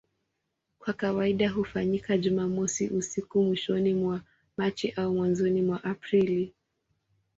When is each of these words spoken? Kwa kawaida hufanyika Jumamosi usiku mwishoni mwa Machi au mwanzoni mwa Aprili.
Kwa 0.79 0.93
kawaida 0.93 1.49
hufanyika 1.49 2.17
Jumamosi 2.17 2.87
usiku 2.87 3.43
mwishoni 3.43 3.93
mwa 3.93 4.21
Machi 4.57 4.91
au 4.91 5.13
mwanzoni 5.15 5.61
mwa 5.61 5.83
Aprili. 5.83 6.53